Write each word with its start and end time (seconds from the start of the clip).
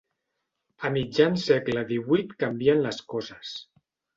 A 0.87 0.91
mitjan 0.95 1.37
segle 1.43 1.85
divuit 1.91 2.35
canvien 2.45 2.85
les 2.87 3.03
coses. 3.15 3.53